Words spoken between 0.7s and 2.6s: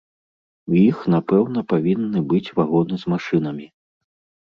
У іх напэўна павінны быць